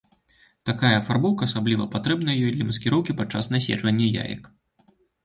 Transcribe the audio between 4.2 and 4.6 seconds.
яек.